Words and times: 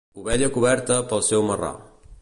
Ovella 0.21 0.47
coberta 0.55 0.97
pel 1.13 1.23
seu 1.29 1.47
marrà. 1.51 1.71